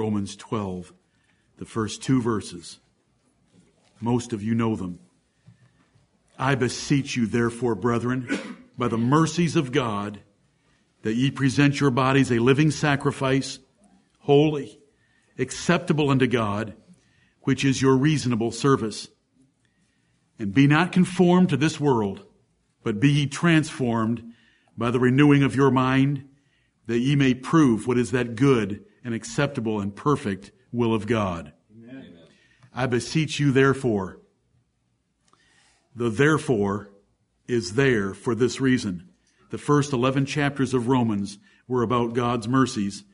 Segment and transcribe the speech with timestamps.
[0.00, 0.94] Romans 12,
[1.58, 2.78] the first two verses.
[4.00, 4.98] Most of you know them.
[6.38, 10.22] I beseech you, therefore, brethren, by the mercies of God,
[11.02, 13.58] that ye present your bodies a living sacrifice,
[14.20, 14.80] holy,
[15.38, 16.72] acceptable unto God,
[17.42, 19.06] which is your reasonable service.
[20.38, 22.24] And be not conformed to this world,
[22.82, 24.32] but be ye transformed
[24.78, 26.26] by the renewing of your mind,
[26.86, 31.52] that ye may prove what is that good and acceptable and perfect will of God.
[31.72, 32.18] Amen.
[32.74, 34.20] I beseech you therefore.
[35.94, 36.90] The therefore
[37.48, 39.08] is there for this reason.
[39.50, 43.04] The first 11 chapters of Romans were about God's mercies,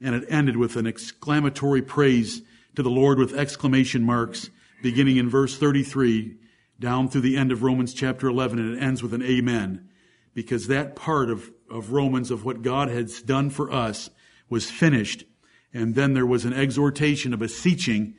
[0.00, 2.42] and it ended with an exclamatory praise
[2.74, 4.50] to the Lord with exclamation marks,
[4.82, 6.36] beginning in verse 33
[6.78, 9.88] down through the end of Romans chapter 11, and it ends with an amen,
[10.34, 14.10] because that part of, of Romans of what God has done for us
[14.50, 15.24] was finished
[15.76, 18.14] and then there was an exhortation, a beseeching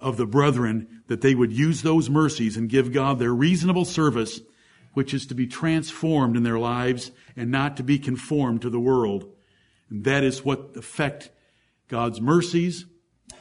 [0.00, 4.40] of the brethren that they would use those mercies and give God their reasonable service,
[4.94, 8.80] which is to be transformed in their lives and not to be conformed to the
[8.80, 9.26] world.
[9.90, 11.28] And that is what effect
[11.88, 12.86] God's mercies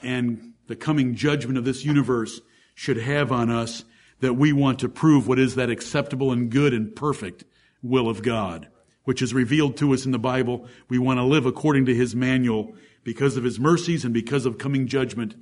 [0.03, 2.42] and the coming judgment of this universe
[2.76, 3.86] should have on us
[4.20, 7.46] that we want to prove what is that acceptable and good and perfect
[7.81, 8.68] will of God,
[9.06, 10.68] which is revealed to us in the Bible.
[10.90, 14.58] We want to live according to His manual because of his mercies and because of
[14.58, 15.36] coming judgment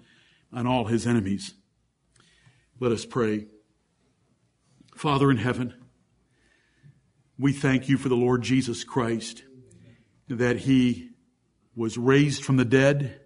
[0.53, 1.53] on all his enemies.
[2.79, 3.47] Let us pray.
[4.95, 5.73] Father in heaven,
[7.37, 9.43] we thank you for the Lord Jesus Christ,
[10.27, 11.09] that he
[11.75, 13.21] was raised from the dead,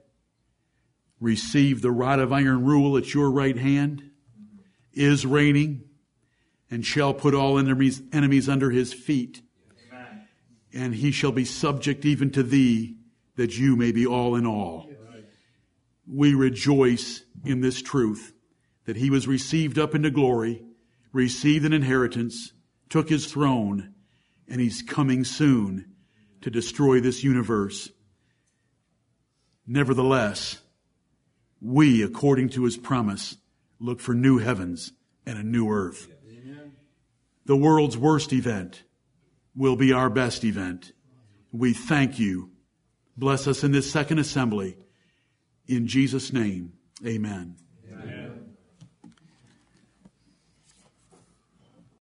[1.20, 4.12] received the rod of iron rule at your right hand,
[4.94, 5.84] is reigning,
[6.70, 9.42] and shall put all enemies, enemies under his feet.
[10.74, 12.98] And he shall be subject even to thee
[13.36, 14.90] that you may be all in all.
[16.08, 18.34] We rejoice in this truth
[18.86, 20.64] that he was received up into glory,
[21.12, 22.52] received an inheritance,
[22.90, 23.94] took his throne,
[24.48, 25.94] and he's coming soon
[26.42, 27.90] to destroy this universe.
[29.66, 30.62] Nevertheless,
[31.62, 33.38] we, according to his promise,
[33.80, 34.92] look for new heavens
[35.26, 36.10] and a new earth.
[37.46, 38.84] The world's worst event
[39.56, 40.92] will be our best event.
[41.52, 42.52] We thank you
[43.16, 44.78] Bless us in this second assembly.
[45.68, 46.74] In Jesus' name,
[47.06, 47.56] amen.